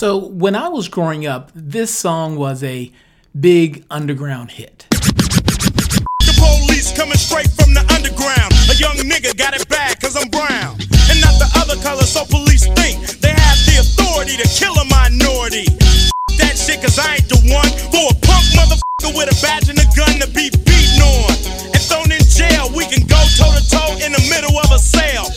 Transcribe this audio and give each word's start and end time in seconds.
So, 0.00 0.16
when 0.16 0.56
I 0.56 0.68
was 0.68 0.88
growing 0.88 1.26
up, 1.26 1.52
this 1.54 1.92
song 1.92 2.36
was 2.36 2.64
a 2.64 2.90
big 3.38 3.84
underground 3.90 4.50
hit. 4.50 4.86
The 4.88 6.32
police 6.40 6.88
coming 6.96 7.20
straight 7.20 7.52
from 7.52 7.76
the 7.76 7.84
underground. 7.92 8.48
A 8.72 8.76
young 8.80 8.96
nigga 9.04 9.36
got 9.36 9.52
it 9.52 9.68
bad 9.68 10.00
cause 10.00 10.16
I'm 10.16 10.32
brown. 10.32 10.80
And 11.12 11.20
not 11.20 11.36
the 11.36 11.52
other 11.60 11.76
color, 11.84 12.08
so 12.08 12.24
police 12.24 12.64
think 12.80 13.20
they 13.20 13.36
have 13.36 13.60
the 13.68 13.84
authority 13.84 14.40
to 14.40 14.48
kill 14.48 14.72
a 14.80 14.88
minority. 14.88 15.68
That 16.40 16.56
shit 16.56 16.80
cause 16.80 16.96
I 16.96 17.20
ain't 17.20 17.28
the 17.28 17.36
one 17.52 17.68
for 17.92 18.08
a 18.08 18.16
punk 18.24 18.48
motherfucker 18.56 19.12
with 19.12 19.28
a 19.28 19.36
badge 19.44 19.68
and 19.68 19.76
a 19.76 19.88
gun 19.92 20.16
to 20.24 20.28
be 20.32 20.48
beaten 20.64 21.04
on. 21.04 21.28
And 21.76 21.82
thrown 21.84 22.08
in 22.08 22.24
jail, 22.24 22.72
we 22.72 22.88
can 22.88 23.04
go 23.04 23.20
toe 23.36 23.52
to 23.52 23.60
toe 23.68 24.00
in 24.00 24.16
the 24.16 24.24
middle 24.32 24.56
of 24.64 24.72
a 24.72 24.80
sale. 24.80 25.28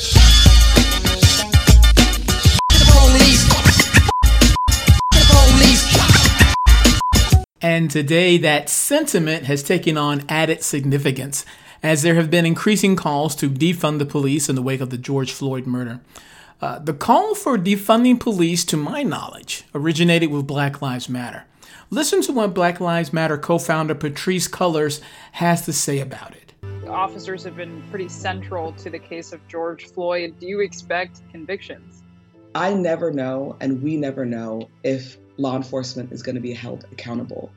And 7.75 7.89
today, 7.89 8.37
that 8.37 8.69
sentiment 8.69 9.45
has 9.45 9.63
taken 9.63 9.97
on 9.97 10.25
added 10.29 10.61
significance 10.61 11.43
as 11.81 12.03
there 12.03 12.13
have 12.13 12.29
been 12.29 12.45
increasing 12.45 12.95
calls 12.95 13.35
to 13.37 13.49
defund 13.49 13.97
the 13.97 14.05
police 14.05 14.47
in 14.47 14.55
the 14.55 14.61
wake 14.61 14.79
of 14.79 14.91
the 14.91 14.97
George 14.97 15.31
Floyd 15.31 15.65
murder. 15.65 15.99
Uh, 16.61 16.77
the 16.77 16.93
call 16.93 17.33
for 17.33 17.57
defunding 17.57 18.19
police, 18.19 18.63
to 18.65 18.77
my 18.77 19.01
knowledge, 19.01 19.63
originated 19.73 20.29
with 20.29 20.45
Black 20.45 20.83
Lives 20.83 21.09
Matter. 21.09 21.45
Listen 21.89 22.21
to 22.21 22.31
what 22.31 22.53
Black 22.53 22.79
Lives 22.79 23.11
Matter 23.11 23.39
co 23.39 23.57
founder 23.57 23.95
Patrisse 23.95 24.47
Cullors 24.47 25.01
has 25.31 25.65
to 25.65 25.73
say 25.73 25.99
about 25.99 26.35
it. 26.35 26.53
Officers 26.87 27.43
have 27.43 27.57
been 27.57 27.81
pretty 27.89 28.07
central 28.07 28.71
to 28.73 28.91
the 28.91 28.99
case 28.99 29.33
of 29.33 29.47
George 29.47 29.85
Floyd. 29.85 30.35
Do 30.39 30.45
you 30.45 30.59
expect 30.59 31.27
convictions? 31.31 32.03
I 32.53 32.75
never 32.75 33.09
know, 33.09 33.57
and 33.61 33.81
we 33.81 33.97
never 33.97 34.27
know, 34.27 34.69
if 34.83 35.17
law 35.37 35.55
enforcement 35.55 36.11
is 36.11 36.21
going 36.21 36.35
to 36.35 36.41
be 36.41 36.53
held 36.53 36.85
accountable. 36.91 37.51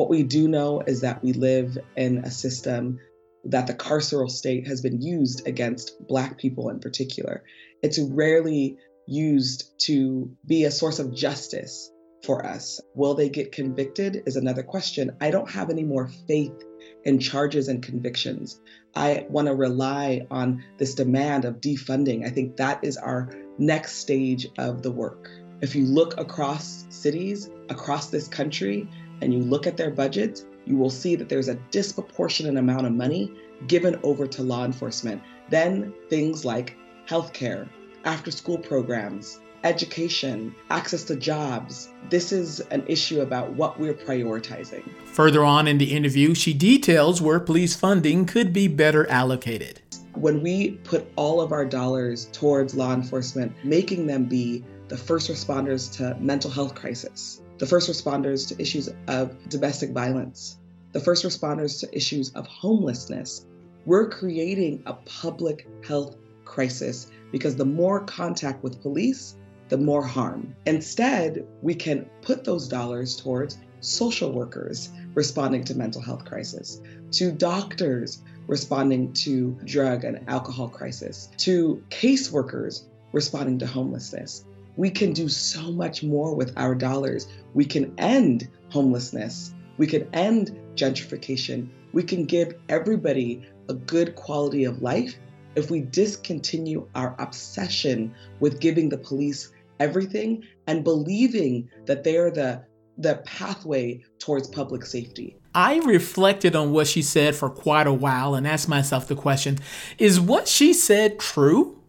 What 0.00 0.08
we 0.08 0.22
do 0.22 0.48
know 0.48 0.80
is 0.80 1.02
that 1.02 1.22
we 1.22 1.34
live 1.34 1.76
in 1.94 2.24
a 2.24 2.30
system 2.30 3.00
that 3.44 3.66
the 3.66 3.74
carceral 3.74 4.30
state 4.30 4.66
has 4.66 4.80
been 4.80 5.02
used 5.02 5.46
against 5.46 5.92
Black 6.08 6.38
people 6.38 6.70
in 6.70 6.80
particular. 6.80 7.44
It's 7.82 7.98
rarely 7.98 8.78
used 9.06 9.78
to 9.80 10.34
be 10.46 10.64
a 10.64 10.70
source 10.70 11.00
of 11.00 11.14
justice 11.14 11.90
for 12.24 12.46
us. 12.46 12.80
Will 12.94 13.12
they 13.12 13.28
get 13.28 13.52
convicted 13.52 14.22
is 14.24 14.36
another 14.36 14.62
question. 14.62 15.18
I 15.20 15.30
don't 15.30 15.50
have 15.50 15.68
any 15.68 15.84
more 15.84 16.08
faith 16.26 16.64
in 17.04 17.18
charges 17.18 17.68
and 17.68 17.82
convictions. 17.82 18.58
I 18.96 19.26
want 19.28 19.48
to 19.48 19.54
rely 19.54 20.26
on 20.30 20.64
this 20.78 20.94
demand 20.94 21.44
of 21.44 21.60
defunding. 21.60 22.24
I 22.24 22.30
think 22.30 22.56
that 22.56 22.84
is 22.84 22.96
our 22.96 23.28
next 23.58 23.96
stage 23.96 24.46
of 24.56 24.80
the 24.80 24.92
work. 24.92 25.28
If 25.60 25.74
you 25.74 25.84
look 25.84 26.18
across 26.18 26.86
cities 26.88 27.50
across 27.68 28.08
this 28.08 28.28
country 28.28 28.88
and 29.20 29.32
you 29.32 29.40
look 29.40 29.66
at 29.66 29.76
their 29.76 29.90
budgets, 29.90 30.44
you 30.66 30.76
will 30.76 30.90
see 30.90 31.16
that 31.16 31.28
there's 31.28 31.48
a 31.48 31.54
disproportionate 31.70 32.56
amount 32.56 32.86
of 32.86 32.92
money 32.92 33.32
given 33.66 33.98
over 34.02 34.26
to 34.26 34.42
law 34.42 34.64
enforcement. 34.64 35.22
Then 35.48 35.92
things 36.08 36.44
like 36.44 36.76
healthcare, 37.08 37.68
after 38.04 38.30
school 38.30 38.58
programs, 38.58 39.40
education, 39.64 40.54
access 40.70 41.04
to 41.04 41.16
jobs. 41.16 41.90
This 42.08 42.32
is 42.32 42.60
an 42.70 42.84
issue 42.86 43.20
about 43.20 43.52
what 43.52 43.78
we're 43.78 43.94
prioritizing. 43.94 44.88
Further 45.06 45.44
on 45.44 45.68
in 45.68 45.78
the 45.78 45.92
interview, 45.92 46.34
she 46.34 46.54
details 46.54 47.20
where 47.20 47.40
police 47.40 47.74
funding 47.74 48.24
could 48.26 48.52
be 48.52 48.68
better 48.68 49.08
allocated. 49.10 49.82
When 50.14 50.42
we 50.42 50.72
put 50.84 51.10
all 51.16 51.40
of 51.40 51.52
our 51.52 51.64
dollars 51.64 52.28
towards 52.32 52.74
law 52.74 52.94
enforcement, 52.94 53.52
making 53.64 54.06
them 54.06 54.24
be 54.24 54.64
the 54.88 54.96
first 54.96 55.30
responders 55.30 55.92
to 55.98 56.18
mental 56.20 56.50
health 56.50 56.74
crisis, 56.74 57.42
the 57.60 57.66
first 57.66 57.90
responders 57.90 58.48
to 58.48 58.60
issues 58.60 58.88
of 59.06 59.36
domestic 59.50 59.90
violence, 59.90 60.56
the 60.92 60.98
first 60.98 61.26
responders 61.26 61.78
to 61.78 61.94
issues 61.94 62.30
of 62.30 62.46
homelessness. 62.46 63.44
We're 63.84 64.08
creating 64.08 64.82
a 64.86 64.94
public 64.94 65.68
health 65.86 66.16
crisis 66.46 67.10
because 67.30 67.56
the 67.56 67.66
more 67.66 68.00
contact 68.06 68.64
with 68.64 68.80
police, 68.80 69.36
the 69.68 69.76
more 69.76 70.02
harm. 70.02 70.54
Instead, 70.64 71.46
we 71.60 71.74
can 71.74 72.08
put 72.22 72.44
those 72.44 72.66
dollars 72.66 73.14
towards 73.14 73.58
social 73.80 74.32
workers 74.32 74.88
responding 75.12 75.62
to 75.64 75.74
mental 75.74 76.00
health 76.00 76.24
crisis, 76.24 76.80
to 77.12 77.30
doctors 77.30 78.22
responding 78.46 79.12
to 79.12 79.50
drug 79.66 80.04
and 80.04 80.26
alcohol 80.28 80.68
crisis, 80.68 81.28
to 81.36 81.84
caseworkers 81.90 82.84
responding 83.12 83.58
to 83.58 83.66
homelessness. 83.66 84.46
We 84.80 84.88
can 84.88 85.12
do 85.12 85.28
so 85.28 85.70
much 85.70 86.02
more 86.02 86.34
with 86.34 86.54
our 86.56 86.74
dollars. 86.74 87.28
We 87.52 87.66
can 87.66 87.92
end 87.98 88.48
homelessness. 88.70 89.52
We 89.76 89.86
can 89.86 90.08
end 90.14 90.58
gentrification. 90.74 91.68
We 91.92 92.02
can 92.02 92.24
give 92.24 92.54
everybody 92.70 93.42
a 93.68 93.74
good 93.74 94.16
quality 94.16 94.64
of 94.64 94.80
life 94.80 95.16
if 95.54 95.70
we 95.70 95.82
discontinue 95.82 96.88
our 96.94 97.14
obsession 97.18 98.14
with 98.40 98.58
giving 98.58 98.88
the 98.88 98.96
police 98.96 99.52
everything 99.80 100.44
and 100.66 100.82
believing 100.82 101.68
that 101.84 102.02
they 102.02 102.16
are 102.16 102.30
the 102.30 102.64
the 102.96 103.16
pathway 103.26 104.02
towards 104.18 104.48
public 104.48 104.86
safety. 104.86 105.36
I 105.54 105.80
reflected 105.80 106.56
on 106.56 106.72
what 106.72 106.86
she 106.86 107.02
said 107.02 107.34
for 107.34 107.50
quite 107.50 107.86
a 107.86 107.92
while 107.92 108.34
and 108.34 108.46
asked 108.46 108.68
myself 108.68 109.08
the 109.08 109.16
question 109.16 109.58
is 109.98 110.18
what 110.18 110.48
she 110.48 110.72
said 110.72 111.18
true? 111.18 111.79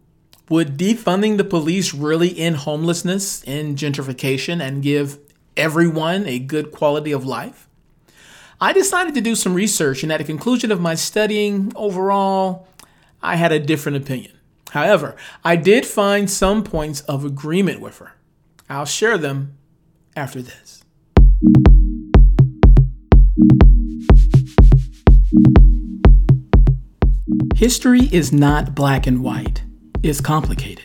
Would 0.52 0.76
defunding 0.76 1.38
the 1.38 1.44
police 1.44 1.94
really 1.94 2.38
end 2.38 2.56
homelessness, 2.56 3.42
end 3.46 3.78
gentrification, 3.78 4.60
and 4.60 4.82
give 4.82 5.18
everyone 5.56 6.26
a 6.26 6.38
good 6.38 6.70
quality 6.70 7.10
of 7.10 7.24
life? 7.24 7.70
I 8.60 8.74
decided 8.74 9.14
to 9.14 9.22
do 9.22 9.34
some 9.34 9.54
research, 9.54 10.02
and 10.02 10.12
at 10.12 10.18
the 10.18 10.24
conclusion 10.24 10.70
of 10.70 10.78
my 10.78 10.94
studying, 10.94 11.72
overall, 11.74 12.68
I 13.22 13.36
had 13.36 13.50
a 13.50 13.58
different 13.58 13.96
opinion. 13.96 14.32
However, 14.72 15.16
I 15.42 15.56
did 15.56 15.86
find 15.86 16.30
some 16.30 16.62
points 16.62 17.00
of 17.00 17.24
agreement 17.24 17.80
with 17.80 17.96
her. 17.96 18.12
I'll 18.68 18.84
share 18.84 19.16
them 19.16 19.56
after 20.14 20.42
this. 20.42 20.84
History 27.54 28.10
is 28.12 28.34
not 28.34 28.74
black 28.74 29.06
and 29.06 29.24
white 29.24 29.62
is 30.02 30.20
complicated. 30.20 30.84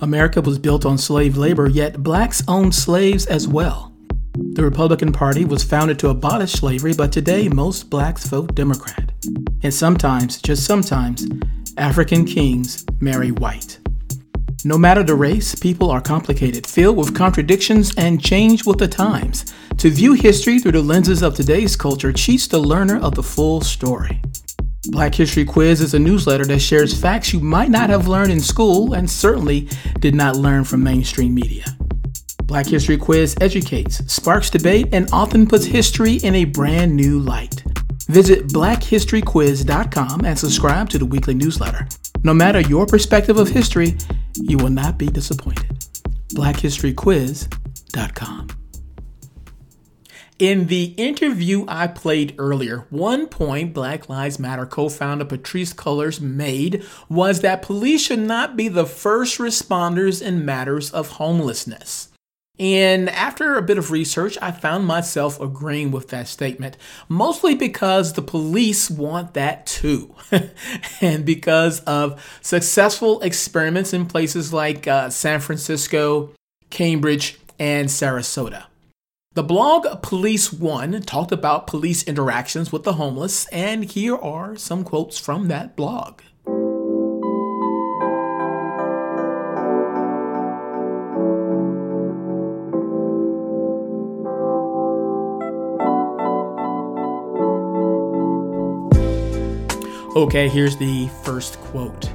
America 0.00 0.40
was 0.40 0.58
built 0.58 0.84
on 0.84 0.98
slave 0.98 1.36
labor, 1.36 1.68
yet 1.68 2.02
blacks 2.02 2.42
owned 2.48 2.74
slaves 2.74 3.26
as 3.26 3.46
well. 3.46 3.92
The 4.34 4.64
Republican 4.64 5.12
Party 5.12 5.44
was 5.44 5.62
founded 5.62 5.98
to 6.00 6.08
abolish 6.08 6.52
slavery, 6.52 6.94
but 6.94 7.12
today 7.12 7.48
most 7.48 7.90
blacks 7.90 8.26
vote 8.26 8.54
Democrat. 8.54 9.12
And 9.62 9.72
sometimes, 9.72 10.40
just 10.40 10.64
sometimes, 10.64 11.26
African 11.76 12.24
kings 12.24 12.84
marry 13.00 13.30
white. 13.30 13.78
No 14.64 14.78
matter 14.78 15.02
the 15.02 15.14
race, 15.14 15.54
people 15.54 15.90
are 15.90 16.00
complicated, 16.00 16.66
filled 16.66 16.96
with 16.96 17.14
contradictions, 17.14 17.94
and 17.96 18.22
change 18.22 18.64
with 18.64 18.78
the 18.78 18.88
times. 18.88 19.52
To 19.78 19.90
view 19.90 20.12
history 20.12 20.58
through 20.58 20.72
the 20.72 20.82
lenses 20.82 21.22
of 21.22 21.34
today's 21.34 21.74
culture 21.74 22.12
cheats 22.12 22.46
the 22.46 22.60
learner 22.60 23.00
of 23.00 23.14
the 23.14 23.22
full 23.22 23.60
story. 23.60 24.20
Black 24.88 25.14
History 25.14 25.44
Quiz 25.44 25.80
is 25.80 25.94
a 25.94 25.98
newsletter 25.98 26.44
that 26.46 26.58
shares 26.58 26.98
facts 26.98 27.32
you 27.32 27.38
might 27.38 27.70
not 27.70 27.88
have 27.88 28.08
learned 28.08 28.32
in 28.32 28.40
school 28.40 28.94
and 28.94 29.08
certainly 29.08 29.68
did 30.00 30.12
not 30.14 30.34
learn 30.36 30.64
from 30.64 30.82
mainstream 30.82 31.32
media. 31.34 31.64
Black 32.44 32.66
History 32.66 32.96
Quiz 32.96 33.36
educates, 33.40 33.98
sparks 34.12 34.50
debate, 34.50 34.88
and 34.92 35.08
often 35.12 35.46
puts 35.46 35.64
history 35.64 36.14
in 36.16 36.34
a 36.34 36.44
brand 36.44 36.96
new 36.96 37.20
light. 37.20 37.62
Visit 38.08 38.48
blackhistoryquiz.com 38.48 40.24
and 40.24 40.36
subscribe 40.38 40.90
to 40.90 40.98
the 40.98 41.06
weekly 41.06 41.34
newsletter. 41.34 41.86
No 42.24 42.34
matter 42.34 42.60
your 42.60 42.84
perspective 42.84 43.38
of 43.38 43.48
history, 43.48 43.96
you 44.34 44.58
will 44.58 44.70
not 44.70 44.98
be 44.98 45.06
disappointed. 45.06 45.70
blackhistoryquiz.com. 46.34 48.61
In 50.42 50.66
the 50.66 50.86
interview 50.96 51.64
I 51.68 51.86
played 51.86 52.34
earlier, 52.36 52.88
one 52.90 53.28
point 53.28 53.72
Black 53.72 54.08
Lives 54.08 54.40
Matter 54.40 54.66
co 54.66 54.88
founder 54.88 55.24
Patrisse 55.24 55.72
Cullors 55.72 56.20
made 56.20 56.84
was 57.08 57.42
that 57.42 57.62
police 57.62 58.02
should 58.02 58.18
not 58.18 58.56
be 58.56 58.66
the 58.66 58.84
first 58.84 59.38
responders 59.38 60.20
in 60.20 60.44
matters 60.44 60.90
of 60.90 61.10
homelessness. 61.10 62.08
And 62.58 63.08
after 63.08 63.54
a 63.54 63.62
bit 63.62 63.78
of 63.78 63.92
research, 63.92 64.36
I 64.42 64.50
found 64.50 64.84
myself 64.84 65.40
agreeing 65.40 65.92
with 65.92 66.08
that 66.08 66.26
statement, 66.26 66.76
mostly 67.08 67.54
because 67.54 68.14
the 68.14 68.20
police 68.20 68.90
want 68.90 69.34
that 69.34 69.64
too, 69.66 70.12
and 71.00 71.24
because 71.24 71.78
of 71.82 72.20
successful 72.42 73.20
experiments 73.20 73.92
in 73.92 74.06
places 74.06 74.52
like 74.52 74.88
uh, 74.88 75.08
San 75.08 75.38
Francisco, 75.38 76.30
Cambridge, 76.68 77.38
and 77.60 77.88
Sarasota. 77.88 78.64
The 79.34 79.42
blog 79.42 80.02
Police 80.02 80.52
One 80.52 81.00
talked 81.00 81.32
about 81.32 81.66
police 81.66 82.02
interactions 82.02 82.70
with 82.70 82.82
the 82.82 82.92
homeless, 82.92 83.46
and 83.48 83.82
here 83.82 84.14
are 84.14 84.56
some 84.56 84.84
quotes 84.84 85.18
from 85.18 85.48
that 85.48 85.74
blog. 85.74 86.20
Okay, 100.14 100.50
here's 100.50 100.76
the 100.76 101.08
first 101.24 101.58
quote. 101.58 102.11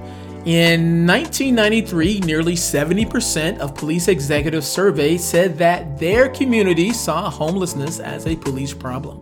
In 0.47 1.05
1993, 1.05 2.21
nearly 2.21 2.53
70% 2.53 3.57
of 3.57 3.75
police 3.75 4.07
executives 4.07 4.65
surveyed 4.65 5.19
said 5.19 5.57
that 5.57 5.99
their 5.99 6.29
community 6.29 6.93
saw 6.93 7.29
homelessness 7.29 7.99
as 7.99 8.25
a 8.25 8.37
police 8.37 8.73
problem. 8.73 9.19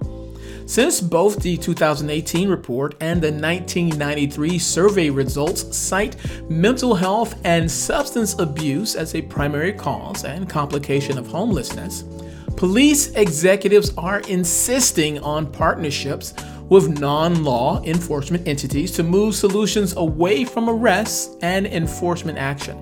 Since 0.68 1.02
both 1.02 1.42
the 1.42 1.58
2018 1.58 2.48
report 2.48 2.94
and 3.02 3.20
the 3.20 3.32
1993 3.32 4.60
survey 4.60 5.10
results 5.10 5.76
cite 5.76 6.16
mental 6.48 6.94
health 6.94 7.42
and 7.44 7.72
substance 7.72 8.38
abuse 8.38 8.94
as 8.94 9.16
a 9.16 9.24
primary 9.24 9.74
cause 9.74 10.26
and 10.26 10.48
complication 10.48 11.18
of 11.18 11.26
homelessness, 11.26 12.04
police 12.56 13.10
executives 13.16 13.92
are 13.98 14.20
insisting 14.28 15.18
on 15.24 15.52
partnerships 15.52 16.36
with 16.70 17.00
non 17.00 17.44
law 17.44 17.82
enforcement 17.84 18.48
entities 18.48 18.92
to 18.92 19.04
move 19.04 19.36
solutions 19.36 19.96
away 19.98 20.46
from 20.46 20.70
arrests 20.70 21.36
and 21.42 21.68
enforcement 21.68 22.38
action. 22.38 22.82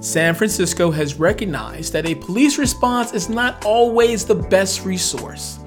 San 0.00 0.34
Francisco 0.34 0.90
has 0.90 1.14
recognized 1.14 1.92
that 1.92 2.06
a 2.06 2.14
police 2.14 2.56
response 2.58 3.12
is 3.12 3.28
not 3.28 3.64
always 3.64 4.24
the 4.24 4.34
best 4.34 4.84
resource. 4.84 5.58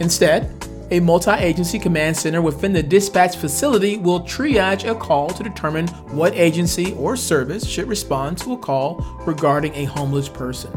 Instead, 0.00 0.52
a 0.90 1.00
multi 1.00 1.32
agency 1.32 1.78
command 1.78 2.16
center 2.16 2.40
within 2.40 2.72
the 2.72 2.82
dispatch 2.82 3.36
facility 3.36 3.96
will 3.96 4.20
triage 4.20 4.88
a 4.88 4.94
call 4.94 5.28
to 5.30 5.42
determine 5.42 5.88
what 6.12 6.34
agency 6.34 6.94
or 6.94 7.16
service 7.16 7.66
should 7.66 7.88
respond 7.88 8.38
to 8.38 8.52
a 8.52 8.58
call 8.58 9.04
regarding 9.26 9.74
a 9.74 9.84
homeless 9.84 10.28
person. 10.28 10.70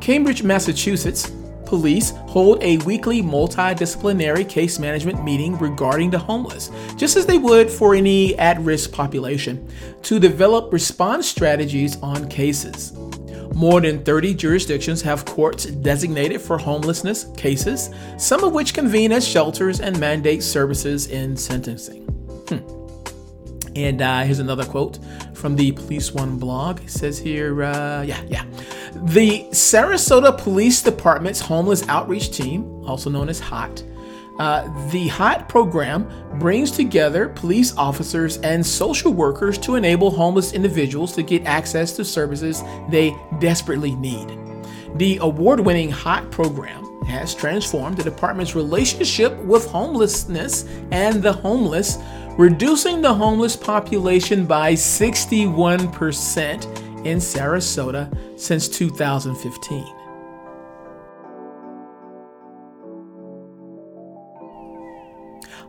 Cambridge, 0.00 0.42
Massachusetts 0.42 1.30
police 1.72 2.10
hold 2.28 2.62
a 2.62 2.76
weekly 2.84 3.22
multidisciplinary 3.22 4.46
case 4.46 4.78
management 4.78 5.24
meeting 5.24 5.56
regarding 5.56 6.10
the 6.10 6.18
homeless, 6.18 6.70
just 6.98 7.16
as 7.16 7.24
they 7.24 7.38
would 7.38 7.70
for 7.70 7.94
any 7.94 8.38
at 8.38 8.60
risk 8.60 8.92
population, 8.92 9.66
to 10.02 10.20
develop 10.20 10.70
response 10.70 11.26
strategies 11.26 11.96
on 12.02 12.28
cases. 12.28 12.92
More 13.54 13.80
than 13.80 14.04
30 14.04 14.34
jurisdictions 14.34 15.00
have 15.00 15.24
courts 15.24 15.64
designated 15.64 16.42
for 16.42 16.58
homelessness 16.58 17.24
cases, 17.38 17.88
some 18.18 18.44
of 18.44 18.52
which 18.52 18.74
convene 18.74 19.10
as 19.10 19.26
shelters 19.26 19.80
and 19.80 19.98
mandate 19.98 20.42
services 20.42 21.06
in 21.06 21.34
sentencing. 21.38 22.02
Hmm. 22.50 22.82
And 23.74 24.02
uh, 24.02 24.24
here's 24.24 24.40
another 24.40 24.66
quote 24.66 24.98
from 25.32 25.56
the 25.56 25.72
Police 25.72 26.12
One 26.12 26.38
blog. 26.38 26.82
It 26.82 26.90
says 26.90 27.18
here, 27.18 27.64
uh, 27.64 28.02
yeah, 28.02 28.20
yeah. 28.28 28.44
The 28.94 29.44
Sarasota 29.52 30.36
Police 30.36 30.82
Department's 30.82 31.40
Homeless 31.40 31.88
Outreach 31.88 32.30
Team, 32.30 32.84
also 32.86 33.08
known 33.08 33.30
as 33.30 33.40
HOT, 33.40 33.82
uh, 34.38 34.68
the 34.90 35.08
HOT 35.08 35.48
program 35.48 36.06
brings 36.38 36.70
together 36.70 37.30
police 37.30 37.74
officers 37.76 38.36
and 38.38 38.64
social 38.64 39.12
workers 39.12 39.56
to 39.58 39.76
enable 39.76 40.10
homeless 40.10 40.52
individuals 40.52 41.14
to 41.14 41.22
get 41.22 41.46
access 41.46 41.96
to 41.96 42.04
services 42.04 42.62
they 42.90 43.16
desperately 43.40 43.94
need. 43.96 44.38
The 44.96 45.18
award 45.22 45.60
winning 45.60 45.90
HOT 45.90 46.30
program 46.30 46.84
has 47.06 47.34
transformed 47.34 47.96
the 47.96 48.04
department's 48.04 48.54
relationship 48.54 49.34
with 49.38 49.66
homelessness 49.68 50.66
and 50.90 51.22
the 51.22 51.32
homeless, 51.32 51.96
reducing 52.36 53.00
the 53.00 53.14
homeless 53.14 53.56
population 53.56 54.44
by 54.44 54.74
61% 54.74 56.91
in 57.04 57.18
Sarasota 57.18 58.38
since 58.38 58.68
2015. 58.68 59.84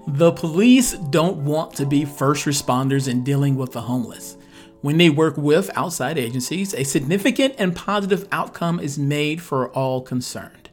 The 0.08 0.32
police 0.32 0.94
don't 0.94 1.38
want 1.38 1.74
to 1.76 1.86
be 1.86 2.04
first 2.06 2.46
responders 2.46 3.08
in 3.08 3.24
dealing 3.24 3.56
with 3.56 3.72
the 3.72 3.82
homeless. 3.82 4.38
When 4.82 4.98
they 4.98 5.10
work 5.10 5.38
with 5.38 5.76
outside 5.78 6.18
agencies, 6.18 6.74
a 6.74 6.84
significant 6.84 7.56
and 7.58 7.74
positive 7.74 8.28
outcome 8.32 8.82
is 8.82 9.00
made 9.00 9.42
for 9.42 9.70
all 9.70 10.02
concerned. 10.02 10.70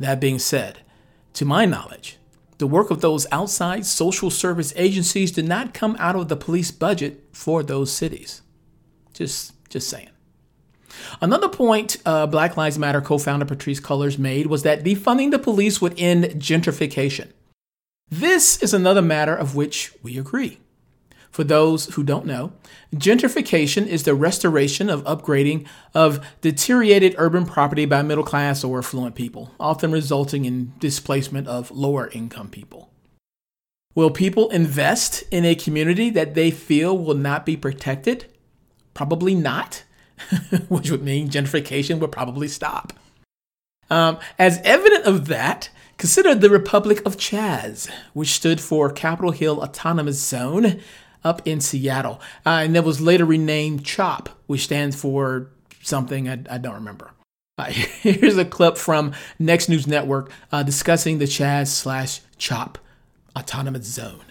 That 0.00 0.18
being 0.18 0.38
said, 0.38 0.78
to 1.34 1.44
my 1.44 1.66
knowledge, 1.66 2.16
the 2.58 2.66
work 2.66 2.90
of 2.90 3.00
those 3.00 3.26
outside 3.30 3.84
social 3.84 4.30
service 4.30 4.72
agencies 4.76 5.30
did 5.30 5.46
not 5.46 5.74
come 5.74 5.96
out 5.98 6.16
of 6.16 6.28
the 6.28 6.36
police 6.36 6.70
budget 6.70 7.22
for 7.32 7.62
those 7.62 7.92
cities. 7.92 8.40
Just 9.12 9.53
just 9.74 9.90
saying. 9.90 10.08
Another 11.20 11.48
point 11.48 11.98
uh, 12.06 12.26
Black 12.26 12.56
Lives 12.56 12.78
Matter 12.78 13.00
co 13.00 13.18
founder 13.18 13.44
Patrisse 13.44 13.80
Cullors 13.80 14.18
made 14.18 14.46
was 14.46 14.62
that 14.62 14.84
defunding 14.84 15.30
the 15.30 15.38
police 15.38 15.82
would 15.82 15.98
end 15.98 16.24
gentrification. 16.36 17.28
This 18.08 18.62
is 18.62 18.72
another 18.72 19.02
matter 19.02 19.34
of 19.34 19.54
which 19.56 19.92
we 20.02 20.16
agree. 20.16 20.60
For 21.30 21.42
those 21.42 21.86
who 21.94 22.04
don't 22.04 22.26
know, 22.26 22.52
gentrification 22.94 23.88
is 23.88 24.04
the 24.04 24.14
restoration 24.14 24.88
of 24.88 25.02
upgrading 25.02 25.66
of 25.92 26.24
deteriorated 26.40 27.16
urban 27.18 27.44
property 27.44 27.86
by 27.86 28.02
middle 28.02 28.22
class 28.22 28.62
or 28.62 28.78
affluent 28.78 29.16
people, 29.16 29.50
often 29.58 29.90
resulting 29.90 30.44
in 30.44 30.72
displacement 30.78 31.48
of 31.48 31.72
lower 31.72 32.08
income 32.10 32.48
people. 32.48 32.92
Will 33.96 34.10
people 34.10 34.48
invest 34.50 35.24
in 35.32 35.44
a 35.44 35.56
community 35.56 36.08
that 36.10 36.34
they 36.34 36.52
feel 36.52 36.96
will 36.96 37.16
not 37.16 37.44
be 37.44 37.56
protected? 37.56 38.26
Probably 38.94 39.34
not, 39.34 39.84
which 40.68 40.90
would 40.90 41.02
mean 41.02 41.28
gentrification 41.28 41.98
would 41.98 42.12
probably 42.12 42.48
stop. 42.48 42.92
Um, 43.90 44.18
as 44.38 44.60
evidence 44.64 45.06
of 45.06 45.26
that, 45.26 45.70
consider 45.98 46.34
the 46.34 46.50
Republic 46.50 47.02
of 47.04 47.16
Chaz, 47.16 47.90
which 48.12 48.32
stood 48.32 48.60
for 48.60 48.90
Capitol 48.90 49.32
Hill 49.32 49.60
Autonomous 49.60 50.20
Zone 50.20 50.80
up 51.22 51.42
in 51.46 51.60
Seattle, 51.60 52.20
uh, 52.46 52.62
and 52.64 52.74
that 52.74 52.84
was 52.84 53.00
later 53.00 53.24
renamed 53.24 53.84
CHOP, 53.84 54.28
which 54.46 54.64
stands 54.64 54.96
for 54.96 55.48
something 55.82 56.28
I, 56.28 56.38
I 56.50 56.58
don't 56.58 56.74
remember. 56.74 57.10
Uh, 57.56 57.66
here's 57.66 58.36
a 58.36 58.44
clip 58.44 58.76
from 58.76 59.12
Next 59.38 59.68
News 59.68 59.86
Network 59.86 60.32
uh, 60.50 60.64
discussing 60.64 61.18
the 61.18 61.24
Chaz 61.24 61.68
slash 61.68 62.20
CHOP 62.36 62.78
Autonomous 63.38 63.86
Zone. 63.86 64.24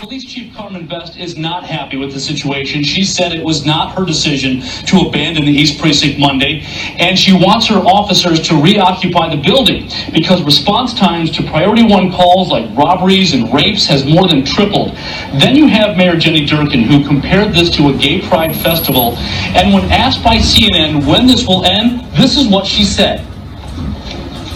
Police 0.00 0.24
Chief 0.24 0.54
Carmen 0.56 0.86
Best 0.86 1.18
is 1.18 1.36
not 1.36 1.62
happy 1.62 1.98
with 1.98 2.14
the 2.14 2.20
situation. 2.20 2.82
She 2.82 3.04
said 3.04 3.34
it 3.34 3.44
was 3.44 3.66
not 3.66 3.94
her 3.94 4.06
decision 4.06 4.62
to 4.86 5.06
abandon 5.06 5.44
the 5.44 5.52
East 5.52 5.78
Precinct 5.78 6.18
Monday, 6.18 6.62
and 6.98 7.18
she 7.18 7.34
wants 7.34 7.66
her 7.66 7.74
officers 7.74 8.40
to 8.48 8.54
reoccupy 8.54 9.28
the 9.28 9.42
building 9.42 9.90
because 10.10 10.42
response 10.42 10.94
times 10.94 11.30
to 11.32 11.42
priority 11.42 11.82
one 11.82 12.10
calls 12.10 12.48
like 12.48 12.74
robberies 12.74 13.34
and 13.34 13.52
rapes 13.52 13.84
has 13.88 14.06
more 14.06 14.26
than 14.26 14.42
tripled. 14.42 14.92
Then 15.34 15.54
you 15.54 15.66
have 15.68 15.98
Mayor 15.98 16.16
Jenny 16.16 16.46
Durkan, 16.46 16.82
who 16.82 17.06
compared 17.06 17.52
this 17.52 17.68
to 17.76 17.90
a 17.90 17.92
gay 17.92 18.22
pride 18.26 18.56
festival, 18.56 19.18
and 19.54 19.74
when 19.74 19.84
asked 19.92 20.24
by 20.24 20.36
CNN 20.36 21.06
when 21.06 21.26
this 21.26 21.46
will 21.46 21.66
end, 21.66 22.00
this 22.14 22.38
is 22.38 22.48
what 22.48 22.64
she 22.64 22.84
said. 22.84 23.20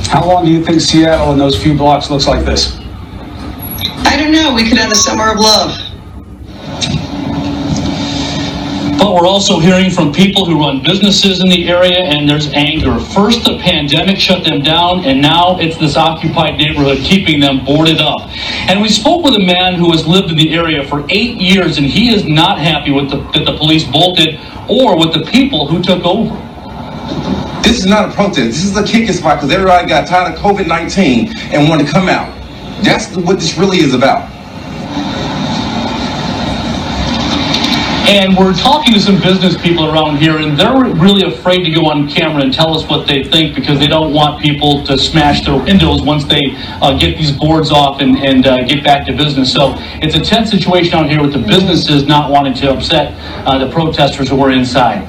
How 0.09 0.27
long 0.27 0.47
do 0.47 0.51
you 0.51 0.65
think 0.65 0.81
Seattle 0.81 1.33
in 1.33 1.39
those 1.39 1.63
few 1.63 1.77
blocks 1.77 2.11
looks 2.11 2.27
like 2.27 2.47
this? 2.47 2.83
I 4.05 4.17
don't 4.17 4.33
know. 4.33 4.55
We 4.55 4.69
could 4.69 4.79
have 4.79 4.91
the 4.91 4.97
summer 4.97 5.31
of 5.31 5.39
love. 5.39 5.79
But 8.99 9.13
we're 9.13 9.27
also 9.27 9.59
hearing 9.59 9.91
from 9.91 10.13
people 10.13 10.47
who 10.47 10.59
run 10.59 10.83
businesses 10.83 11.41
in 11.41 11.51
the 11.51 11.69
area, 11.69 11.99
and 11.99 12.29
there's 12.29 12.49
anger. 12.55 12.99
First, 12.99 13.45
the 13.45 13.59
pandemic 13.59 14.19
shut 14.19 14.45
them 14.45 14.63
down, 14.63 15.05
and 15.05 15.21
now 15.21 15.59
it's 15.59 15.77
this 15.77 15.97
occupied 15.97 16.57
neighborhood 16.57 16.99
keeping 16.99 17.39
them 17.39 17.65
boarded 17.65 18.01
up. 18.01 18.31
And 18.69 18.81
we 18.81 18.89
spoke 18.89 19.25
with 19.25 19.35
a 19.35 19.45
man 19.45 19.75
who 19.75 19.91
has 19.93 20.07
lived 20.07 20.31
in 20.31 20.37
the 20.37 20.55
area 20.55 20.87
for 20.89 21.05
eight 21.11 21.37
years, 21.37 21.77
and 21.77 21.87
he 21.87 22.15
is 22.15 22.25
not 22.25 22.59
happy 22.59 22.93
with 22.93 23.11
the, 23.11 23.19
that 23.33 23.45
the 23.45 23.57
police 23.59 23.85
bolted 23.85 24.41
or 24.69 24.99
with 24.99 25.13
the 25.13 25.29
people 25.31 25.67
who 25.67 25.83
took 25.83 26.05
over. 26.05 26.35
This 27.63 27.79
is 27.79 27.87
not 27.87 28.09
a 28.09 28.13
protest. 28.13 28.37
This 28.37 28.65
is 28.65 28.77
a 28.77 28.85
kicking 28.85 29.13
spot 29.13 29.39
because 29.39 29.51
everybody 29.51 29.89
got 29.89 30.07
tired 30.07 30.33
of 30.33 30.41
COVID 30.41 30.67
19 30.67 31.37
and 31.53 31.69
wanted 31.69 31.87
to 31.87 31.93
come 31.93 32.09
out. 32.09 32.44
That's 32.85 33.17
what 33.17 33.39
this 33.39 33.57
really 33.57 33.79
is 33.79 33.95
about. 33.95 34.31
And 38.07 38.37
we're 38.37 38.53
talking 38.53 38.93
to 38.93 39.01
some 39.01 39.19
business 39.23 39.57
people 39.57 39.87
around 39.87 40.19
here, 40.19 40.37
and 40.37 40.59
they're 40.59 40.85
really 40.95 41.23
afraid 41.23 41.65
to 41.65 41.71
go 41.71 41.87
on 41.87 42.07
camera 42.07 42.43
and 42.43 42.53
tell 42.53 42.77
us 42.77 42.87
what 42.87 43.09
they 43.09 43.25
think 43.25 43.55
because 43.55 43.79
they 43.79 43.87
don't 43.87 44.13
want 44.13 44.43
people 44.43 44.85
to 44.85 44.99
smash 44.99 45.43
their 45.47 45.57
windows 45.57 46.03
once 46.03 46.25
they 46.25 46.43
uh, 46.83 46.99
get 46.99 47.17
these 47.17 47.33
boards 47.33 47.73
off 47.73 48.03
and, 48.03 48.19
and 48.19 48.47
uh, 48.47 48.63
get 48.65 48.85
back 48.85 49.07
to 49.07 49.17
business. 49.17 49.51
So 49.51 49.75
it's 50.03 50.15
a 50.15 50.21
tense 50.21 50.51
situation 50.51 50.93
out 50.93 51.09
here 51.09 51.23
with 51.23 51.33
the 51.33 51.39
businesses 51.39 52.07
not 52.07 52.31
wanting 52.31 52.53
to 52.55 52.73
upset 52.73 53.15
uh, 53.47 53.57
the 53.57 53.73
protesters 53.73 54.29
who 54.29 54.39
are 54.43 54.51
inside. 54.51 55.09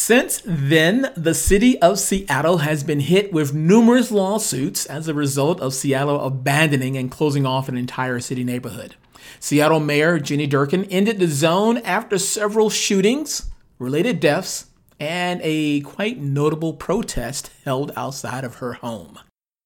Since 0.00 0.42
then, 0.44 1.10
the 1.16 1.34
city 1.34 1.76
of 1.82 1.98
Seattle 1.98 2.58
has 2.58 2.84
been 2.84 3.00
hit 3.00 3.32
with 3.32 3.52
numerous 3.52 4.12
lawsuits 4.12 4.86
as 4.86 5.08
a 5.08 5.12
result 5.12 5.60
of 5.60 5.74
Seattle 5.74 6.20
abandoning 6.20 6.96
and 6.96 7.10
closing 7.10 7.44
off 7.44 7.68
an 7.68 7.76
entire 7.76 8.20
city 8.20 8.44
neighborhood. 8.44 8.94
Seattle 9.40 9.80
Mayor 9.80 10.20
Jenny 10.20 10.46
Durkan 10.46 10.86
ended 10.88 11.18
the 11.18 11.26
zone 11.26 11.78
after 11.78 12.16
several 12.16 12.70
shootings, 12.70 13.50
related 13.80 14.20
deaths, 14.20 14.66
and 15.00 15.40
a 15.42 15.80
quite 15.80 16.20
notable 16.20 16.74
protest 16.74 17.50
held 17.64 17.90
outside 17.96 18.44
of 18.44 18.58
her 18.58 18.74
home. 18.74 19.18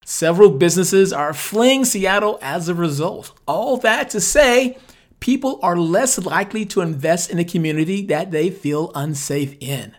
Several 0.02 0.48
businesses 0.48 1.12
are 1.12 1.34
fleeing 1.34 1.84
Seattle 1.84 2.38
as 2.40 2.70
a 2.70 2.74
result. 2.74 3.38
All 3.46 3.76
that 3.76 4.08
to 4.10 4.20
say, 4.20 4.78
people 5.20 5.60
are 5.62 5.76
less 5.76 6.18
likely 6.18 6.64
to 6.64 6.80
invest 6.80 7.30
in 7.30 7.38
a 7.38 7.44
community 7.44 8.00
that 8.06 8.30
they 8.30 8.48
feel 8.48 8.90
unsafe 8.94 9.58
in. 9.60 9.94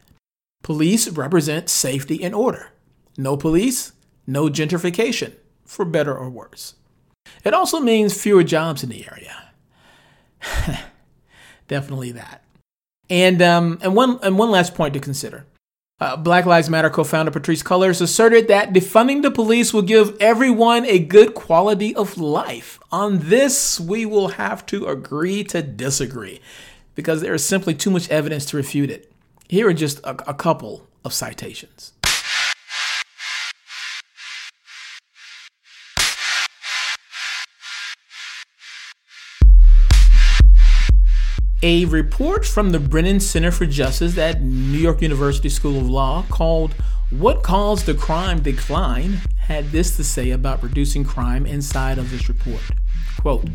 Police 0.63 1.09
represent 1.09 1.69
safety 1.69 2.23
and 2.23 2.33
order. 2.33 2.71
No 3.17 3.37
police, 3.37 3.91
no 4.25 4.47
gentrification, 4.47 5.33
for 5.65 5.85
better 5.85 6.17
or 6.17 6.29
worse. 6.29 6.75
It 7.43 7.53
also 7.53 7.79
means 7.79 8.19
fewer 8.19 8.43
jobs 8.43 8.81
in 8.81 8.89
the 8.89 9.05
area. 9.07 9.51
Definitely 11.67 12.13
that. 12.13 12.43
And 13.09 13.41
um, 13.41 13.77
and 13.81 13.95
one 13.95 14.19
and 14.23 14.37
one 14.37 14.51
last 14.51 14.73
point 14.73 14.93
to 14.93 14.99
consider. 14.99 15.45
Uh, 15.99 16.17
Black 16.17 16.45
Lives 16.45 16.69
Matter 16.69 16.89
co-founder 16.89 17.31
Patrisse 17.31 17.63
Cullors 17.63 18.01
asserted 18.01 18.47
that 18.47 18.73
defunding 18.73 19.21
the 19.21 19.31
police 19.31 19.73
will 19.73 19.83
give 19.83 20.17
everyone 20.19 20.85
a 20.85 20.99
good 20.99 21.33
quality 21.33 21.95
of 21.95 22.17
life. 22.17 22.79
On 22.91 23.19
this, 23.19 23.79
we 23.79 24.05
will 24.05 24.29
have 24.29 24.65
to 24.65 24.87
agree 24.87 25.43
to 25.45 25.61
disagree 25.61 26.41
because 26.95 27.21
there 27.21 27.33
is 27.33 27.45
simply 27.45 27.73
too 27.73 27.91
much 27.91 28.09
evidence 28.09 28.45
to 28.47 28.57
refute 28.57 28.89
it. 28.89 29.12
Here 29.49 29.67
are 29.67 29.73
just 29.73 29.99
a, 29.99 30.29
a 30.29 30.33
couple 30.33 30.87
of 31.03 31.13
citations. 31.13 31.91
A 41.61 41.85
report 41.85 42.45
from 42.45 42.71
the 42.71 42.79
Brennan 42.79 43.21
Center 43.21 43.51
for 43.51 43.65
Justice 43.65 44.17
at 44.17 44.41
New 44.41 44.77
York 44.77 45.01
University 45.01 45.47
School 45.47 45.77
of 45.77 45.89
Law 45.89 46.25
called 46.29 46.73
What 47.09 47.41
Caused 47.41 47.85
the 47.85 47.93
Crime 47.93 48.41
Decline 48.41 49.21
had 49.39 49.71
this 49.71 49.95
to 49.95 50.03
say 50.03 50.31
about 50.31 50.61
reducing 50.61 51.03
crime 51.03 51.45
inside 51.45 51.97
of 51.97 52.11
this 52.11 52.27
report. 52.27 52.61
Quote 53.21 53.47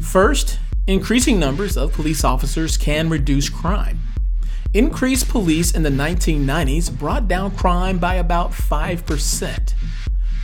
First, 0.00 0.58
increasing 0.86 1.38
numbers 1.38 1.76
of 1.76 1.92
police 1.92 2.24
officers 2.24 2.78
can 2.78 3.10
reduce 3.10 3.50
crime. 3.50 4.00
Increased 4.72 5.28
police 5.28 5.72
in 5.72 5.82
the 5.82 5.90
1990s 5.90 6.96
brought 6.96 7.26
down 7.26 7.50
crime 7.56 7.98
by 7.98 8.14
about 8.14 8.52
5%. 8.52 9.74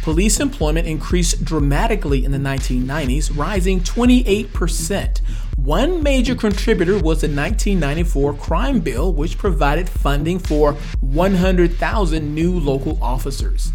Police 0.02 0.40
employment 0.40 0.88
increased 0.88 1.44
dramatically 1.44 2.24
in 2.24 2.32
the 2.32 2.38
1990s, 2.38 3.36
rising 3.36 3.78
28%. 3.78 5.20
One 5.56 6.02
major 6.02 6.34
contributor 6.34 6.94
was 6.94 7.20
the 7.20 7.28
1994 7.28 8.34
crime 8.34 8.80
bill, 8.80 9.12
which 9.12 9.38
provided 9.38 9.88
funding 9.88 10.40
for 10.40 10.72
100,000 11.02 12.34
new 12.34 12.58
local 12.58 12.98
officers. 13.00 13.70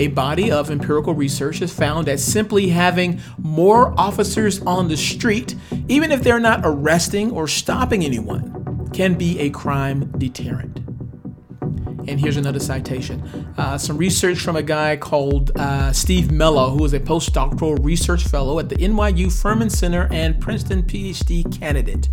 A 0.00 0.08
body 0.08 0.50
of 0.50 0.72
empirical 0.72 1.14
research 1.14 1.60
has 1.60 1.72
found 1.72 2.08
that 2.08 2.18
simply 2.18 2.70
having 2.70 3.20
more 3.38 3.94
officers 3.96 4.60
on 4.62 4.88
the 4.88 4.96
street, 4.96 5.54
even 5.86 6.10
if 6.10 6.24
they're 6.24 6.40
not 6.40 6.62
arresting 6.64 7.30
or 7.30 7.46
stopping 7.46 8.04
anyone, 8.04 8.63
can 8.94 9.14
be 9.14 9.40
a 9.40 9.50
crime 9.50 10.10
deterrent. 10.18 10.78
And 12.06 12.20
here's 12.20 12.36
another 12.36 12.60
citation. 12.60 13.22
Uh, 13.58 13.76
some 13.76 13.96
research 13.96 14.38
from 14.38 14.56
a 14.56 14.62
guy 14.62 14.96
called 14.96 15.50
uh, 15.56 15.92
Steve 15.92 16.30
Mello, 16.30 16.70
who 16.70 16.84
is 16.84 16.92
a 16.92 17.00
postdoctoral 17.00 17.82
research 17.82 18.22
fellow 18.24 18.58
at 18.60 18.68
the 18.68 18.76
NYU 18.76 19.32
Furman 19.32 19.70
Center 19.70 20.06
and 20.12 20.40
Princeton 20.40 20.84
PhD 20.84 21.50
candidate. 21.58 22.08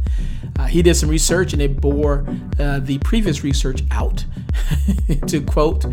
Uh, 0.58 0.66
he 0.66 0.82
did 0.82 0.96
some 0.96 1.10
research 1.10 1.54
and 1.54 1.62
it 1.62 1.80
bore 1.80 2.26
uh, 2.60 2.80
the 2.80 2.98
previous 3.00 3.44
research 3.44 3.84
out. 3.92 4.26
to 5.28 5.42
quote 5.42 5.86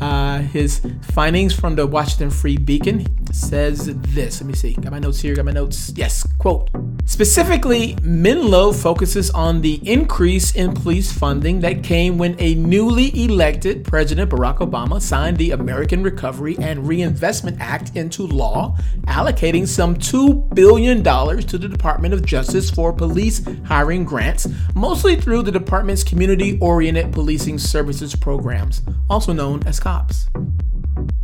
uh, 0.00 0.38
his 0.38 0.80
findings 1.12 1.52
from 1.52 1.74
the 1.74 1.86
Washington 1.86 2.30
Free 2.30 2.56
Beacon, 2.56 3.04
says 3.32 3.86
this. 3.86 4.40
Let 4.40 4.46
me 4.46 4.54
see. 4.54 4.74
Got 4.74 4.92
my 4.92 4.98
notes 4.98 5.20
here. 5.20 5.34
Got 5.34 5.44
my 5.44 5.52
notes. 5.52 5.92
Yes. 5.96 6.26
Quote. 6.38 6.70
Specifically, 7.08 7.96
Mello 8.02 8.72
focuses 8.72 9.30
on 9.30 9.60
the 9.60 9.80
increase 9.88 10.54
in 10.56 10.74
police 10.74 11.12
funding 11.12 11.60
that 11.60 11.84
came 11.84 12.18
when 12.18 12.34
a 12.40 12.56
newly 12.56 13.24
elected 13.24 13.84
President 13.84 14.28
Barack 14.28 14.58
Obama 14.58 15.00
signed 15.00 15.38
the 15.38 15.52
American 15.52 16.02
Recovery 16.02 16.56
and 16.58 16.86
Reinvestment 16.86 17.58
Act 17.60 17.96
into 17.96 18.26
law, 18.26 18.76
allocating 19.06 19.68
some 19.68 19.94
$2 19.94 20.52
billion 20.52 21.04
to 21.04 21.58
the 21.58 21.68
Department 21.68 22.12
of 22.12 22.26
Justice 22.26 22.70
for 22.70 22.92
police 22.92 23.40
hiring 23.64 24.04
grants, 24.04 24.48
mostly 24.74 25.14
through 25.14 25.42
the 25.42 25.52
department's 25.52 26.02
community 26.02 26.58
oriented 26.60 27.12
policing 27.12 27.58
services 27.58 28.16
programs, 28.16 28.82
also 29.08 29.32
known 29.32 29.62
as 29.64 29.78
COPS. 29.78 30.26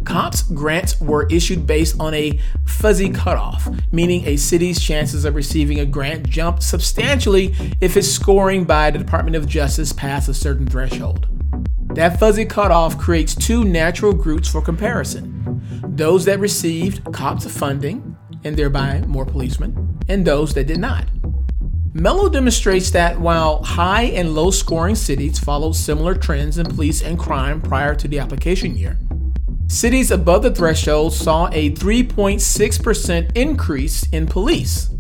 COPS 0.05 0.43
grants 0.43 1.01
were 1.01 1.27
issued 1.29 1.67
based 1.67 1.99
on 2.01 2.15
a 2.15 2.39
fuzzy 2.67 3.11
cutoff, 3.11 3.69
meaning 3.93 4.27
a 4.27 4.37
city's 4.37 4.81
chances 4.81 5.25
of 5.25 5.35
receiving 5.35 5.81
a 5.81 5.87
grant 5.87 6.29
jumped 6.29 6.63
substantially 6.63 7.55
if 7.81 7.97
its 7.97 8.09
scoring 8.09 8.65
by 8.65 8.91
the 8.91 8.99
Department 8.99 9.37
of 9.37 9.47
Justice 9.47 9.93
passed 9.93 10.29
a 10.29 10.35
certain 10.35 10.67
threshold. 10.67 11.27
That 11.95 12.19
fuzzy 12.19 12.45
cutoff 12.45 12.99
creates 12.99 13.35
two 13.35 13.65
natural 13.65 14.13
groups 14.13 14.49
for 14.49 14.63
comparison 14.63 15.39
those 15.95 16.25
that 16.25 16.41
received 16.41 17.05
COPS 17.13 17.55
funding, 17.55 18.17
and 18.45 18.57
thereby 18.57 19.03
more 19.07 19.27
policemen, 19.27 19.99
and 20.09 20.27
those 20.27 20.55
that 20.55 20.67
did 20.67 20.79
not. 20.79 21.07
Mello 21.93 22.31
demonstrates 22.31 22.91
that 22.93 23.21
while 23.21 23.63
high 23.63 24.05
and 24.05 24.35
low 24.35 24.51
scoring 24.51 24.95
cities 24.95 25.39
followed 25.39 25.77
similar 25.77 26.15
trends 26.15 26.57
in 26.57 26.65
police 26.65 27.03
and 27.03 27.19
crime 27.19 27.61
prior 27.61 27.95
to 27.95 28.09
the 28.09 28.19
application 28.19 28.77
year, 28.77 28.99
Cities 29.73 30.11
above 30.11 30.43
the 30.43 30.55
threshold 30.55 31.15
saw 31.15 31.49
a 31.51 31.71
3.6% 31.71 33.35
increase 33.35 34.07
in 34.11 34.27
police. 34.27 34.91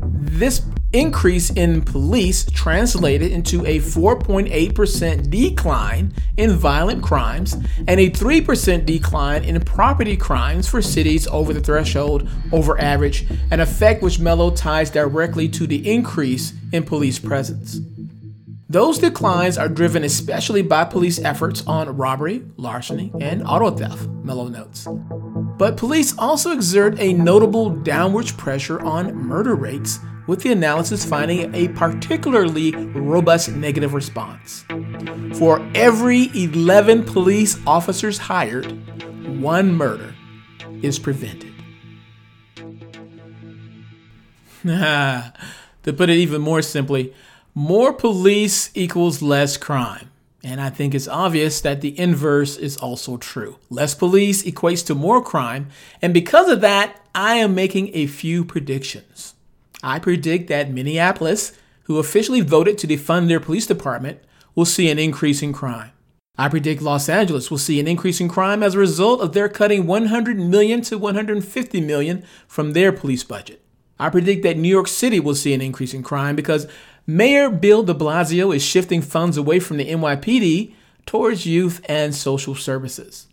This 0.00 0.62
increase 0.94 1.50
in 1.50 1.82
police 1.82 2.46
translated 2.46 3.30
into 3.30 3.66
a 3.66 3.80
4.8% 3.80 5.28
decline 5.28 6.14
in 6.38 6.52
violent 6.52 7.02
crimes 7.02 7.52
and 7.86 8.00
a 8.00 8.08
3% 8.08 8.86
decline 8.86 9.44
in 9.44 9.60
property 9.60 10.16
crimes 10.16 10.66
for 10.66 10.80
cities 10.80 11.26
over 11.26 11.52
the 11.52 11.60
threshold 11.60 12.26
over 12.50 12.80
average, 12.80 13.26
an 13.50 13.60
effect 13.60 14.02
which 14.02 14.18
Mello 14.18 14.50
ties 14.50 14.88
directly 14.88 15.50
to 15.50 15.66
the 15.66 15.86
increase 15.92 16.54
in 16.72 16.82
police 16.82 17.18
presence. 17.18 17.78
Those 18.74 18.98
declines 18.98 19.56
are 19.56 19.68
driven 19.68 20.02
especially 20.02 20.60
by 20.60 20.82
police 20.82 21.20
efforts 21.20 21.64
on 21.64 21.96
robbery, 21.96 22.42
larceny, 22.56 23.12
and 23.20 23.46
auto 23.46 23.70
theft, 23.70 24.08
Mello 24.24 24.48
notes. 24.48 24.88
But 25.56 25.76
police 25.76 26.18
also 26.18 26.50
exert 26.50 26.98
a 26.98 27.12
notable 27.12 27.70
downward 27.70 28.26
pressure 28.36 28.80
on 28.80 29.14
murder 29.14 29.54
rates, 29.54 30.00
with 30.26 30.42
the 30.42 30.50
analysis 30.50 31.04
finding 31.04 31.54
a 31.54 31.68
particularly 31.68 32.74
robust 32.74 33.48
negative 33.52 33.94
response. 33.94 34.64
For 35.38 35.64
every 35.76 36.32
11 36.34 37.04
police 37.04 37.56
officers 37.68 38.18
hired, 38.18 38.66
one 39.40 39.72
murder 39.72 40.16
is 40.82 40.98
prevented. 40.98 41.54
to 44.64 45.32
put 45.92 46.10
it 46.10 46.16
even 46.16 46.42
more 46.42 46.60
simply, 46.60 47.14
more 47.54 47.92
police 47.92 48.70
equals 48.74 49.22
less 49.22 49.56
crime. 49.56 50.10
And 50.42 50.60
I 50.60 50.68
think 50.68 50.94
it's 50.94 51.08
obvious 51.08 51.60
that 51.62 51.80
the 51.80 51.98
inverse 51.98 52.56
is 52.56 52.76
also 52.76 53.16
true. 53.16 53.56
Less 53.70 53.94
police 53.94 54.42
equates 54.42 54.84
to 54.86 54.94
more 54.94 55.22
crime. 55.22 55.68
And 56.02 56.12
because 56.12 56.50
of 56.50 56.60
that, 56.60 57.00
I 57.14 57.36
am 57.36 57.54
making 57.54 57.90
a 57.94 58.06
few 58.06 58.44
predictions. 58.44 59.34
I 59.82 59.98
predict 59.98 60.48
that 60.48 60.70
Minneapolis, 60.70 61.52
who 61.84 61.98
officially 61.98 62.40
voted 62.40 62.76
to 62.78 62.86
defund 62.86 63.28
their 63.28 63.40
police 63.40 63.66
department, 63.66 64.20
will 64.54 64.66
see 64.66 64.90
an 64.90 64.98
increase 64.98 65.40
in 65.40 65.52
crime. 65.52 65.92
I 66.36 66.48
predict 66.48 66.82
Los 66.82 67.08
Angeles 67.08 67.50
will 67.50 67.58
see 67.58 67.78
an 67.78 67.86
increase 67.86 68.20
in 68.20 68.28
crime 68.28 68.62
as 68.62 68.74
a 68.74 68.80
result 68.80 69.20
of 69.20 69.32
their 69.32 69.48
cutting 69.48 69.86
100 69.86 70.36
million 70.36 70.82
to 70.82 70.98
150 70.98 71.80
million 71.80 72.24
from 72.48 72.72
their 72.72 72.92
police 72.92 73.22
budget. 73.22 73.62
I 73.98 74.10
predict 74.10 74.42
that 74.42 74.56
New 74.56 74.68
York 74.68 74.88
City 74.88 75.20
will 75.20 75.36
see 75.36 75.54
an 75.54 75.60
increase 75.60 75.94
in 75.94 76.02
crime 76.02 76.34
because 76.34 76.66
Mayor 77.06 77.50
Bill 77.50 77.82
de 77.82 77.92
Blasio 77.92 78.54
is 78.56 78.64
shifting 78.64 79.02
funds 79.02 79.36
away 79.36 79.60
from 79.60 79.76
the 79.76 79.90
NYPD 79.90 80.74
towards 81.04 81.44
youth 81.44 81.82
and 81.86 82.14
social 82.14 82.54
services. 82.54 83.26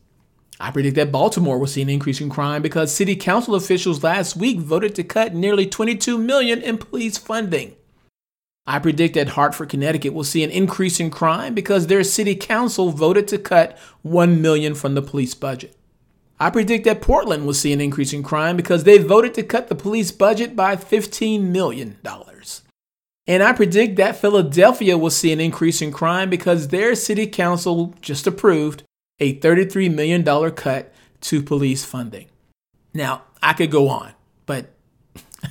I 0.59 0.71
predict 0.71 0.97
that 0.97 1.11
Baltimore 1.11 1.57
will 1.57 1.67
see 1.67 1.81
an 1.81 1.89
increase 1.89 2.19
in 2.19 2.29
crime 2.29 2.61
because 2.61 2.93
city 2.93 3.15
council 3.15 3.55
officials 3.55 4.03
last 4.03 4.35
week 4.35 4.59
voted 4.59 4.93
to 4.95 5.05
cut 5.05 5.33
nearly 5.33 5.65
22 5.65 6.17
million 6.17 6.61
in 6.61 6.79
police 6.79 7.17
funding. 7.17 7.75
I 8.67 8.77
predict 8.77 9.13
that 9.13 9.29
Hartford, 9.29 9.69
Connecticut 9.69 10.13
will 10.13 10.25
see 10.25 10.43
an 10.43 10.51
increase 10.51 10.99
in 10.99 11.09
crime 11.09 11.55
because 11.55 11.87
their 11.87 12.03
city 12.03 12.35
council 12.35 12.91
voted 12.91 13.25
to 13.29 13.37
cut 13.37 13.77
1 14.01 14.41
million 14.41 14.75
from 14.75 14.95
the 14.95 15.01
police 15.01 15.33
budget. 15.33 15.77
I 16.41 16.49
predict 16.49 16.83
that 16.83 17.01
Portland 17.01 17.45
will 17.45 17.53
see 17.53 17.71
an 17.71 17.79
increase 17.79 18.11
in 18.11 18.21
crime 18.21 18.57
because 18.57 18.83
they 18.83 18.97
voted 18.97 19.33
to 19.35 19.43
cut 19.43 19.69
the 19.69 19.75
police 19.75 20.11
budget 20.11 20.57
by 20.57 20.75
$15 20.75 21.43
million. 21.43 21.97
And 23.27 23.43
I 23.43 23.53
predict 23.53 23.97
that 23.97 24.17
Philadelphia 24.17 24.97
will 24.97 25.11
see 25.11 25.31
an 25.31 25.39
increase 25.39 25.81
in 25.81 25.91
crime 25.91 26.29
because 26.29 26.67
their 26.67 26.95
city 26.95 27.27
council 27.27 27.93
just 28.01 28.25
approved 28.25 28.83
a 29.19 29.39
$33 29.39 29.93
million 29.93 30.51
cut 30.51 30.93
to 31.21 31.43
police 31.43 31.85
funding. 31.85 32.27
Now, 32.93 33.23
I 33.41 33.53
could 33.53 33.71
go 33.71 33.89
on, 33.89 34.13
but 34.45 34.71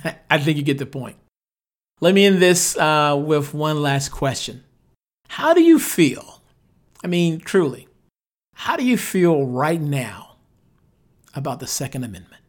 I 0.29 0.37
think 0.37 0.57
you 0.57 0.63
get 0.63 0.77
the 0.77 0.85
point. 0.85 1.15
Let 2.01 2.13
me 2.13 2.25
end 2.25 2.39
this 2.39 2.75
uh, 2.77 3.15
with 3.23 3.53
one 3.53 3.81
last 3.81 4.09
question. 4.09 4.63
How 5.29 5.53
do 5.53 5.61
you 5.61 5.79
feel? 5.79 6.41
I 7.03 7.07
mean, 7.07 7.39
truly, 7.39 7.87
how 8.55 8.75
do 8.75 8.83
you 8.83 8.97
feel 8.97 9.45
right 9.45 9.81
now 9.81 10.35
about 11.33 11.59
the 11.59 11.67
Second 11.67 12.03
Amendment? 12.03 12.40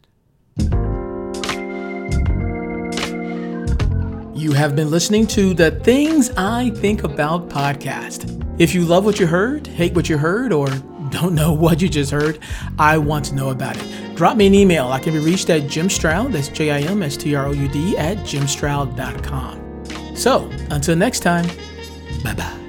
You 4.42 4.52
have 4.54 4.74
been 4.74 4.90
listening 4.90 5.28
to 5.28 5.54
the 5.54 5.70
Things 5.70 6.30
I 6.36 6.70
Think 6.70 7.04
About 7.04 7.48
podcast. 7.48 8.44
If 8.58 8.74
you 8.74 8.84
love 8.84 9.04
what 9.04 9.20
you 9.20 9.28
heard, 9.28 9.68
hate 9.68 9.94
what 9.94 10.08
you 10.08 10.18
heard, 10.18 10.52
or 10.52 10.66
don't 11.10 11.36
know 11.36 11.52
what 11.64 11.80
you 11.80 11.88
just 11.88 12.10
heard, 12.10 12.40
I 12.76 12.98
want 12.98 13.26
to 13.26 13.36
know 13.36 13.50
about 13.50 13.76
it. 13.76 14.16
Drop 14.16 14.36
me 14.36 14.48
an 14.48 14.54
email. 14.56 14.88
I 14.88 14.98
can 14.98 15.12
be 15.12 15.20
reached 15.20 15.48
at 15.48 15.68
Jim 15.68 15.88
Stroud, 15.88 16.32
that's 16.32 16.48
J 16.48 16.72
I 16.72 16.80
M 16.80 17.04
S 17.04 17.16
T 17.16 17.36
R 17.36 17.46
O 17.46 17.52
U 17.52 17.68
D, 17.68 17.96
at 17.96 18.16
jimstroud.com. 18.18 20.16
So, 20.16 20.50
until 20.70 20.96
next 20.96 21.20
time, 21.20 21.46
bye 22.24 22.34
bye. 22.34 22.61